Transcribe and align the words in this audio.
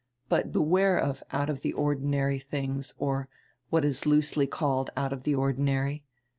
But 0.29 0.51
beware 0.51 0.97
of 0.97 1.21
'out 1.31 1.47
of 1.47 1.61
die 1.61 1.71
ordinary' 1.73 2.39
tilings, 2.39 2.95
or 2.97 3.29
what 3.69 3.85
is 3.85 4.07
loosely 4.07 4.47
called 4.47 4.89
out 4.97 5.13
of 5.13 5.25
die 5.25 5.33
ordi 5.33 5.59
nary. 5.59 6.03